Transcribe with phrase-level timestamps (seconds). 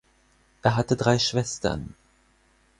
[0.63, 1.93] Er hatte drei Schwestern.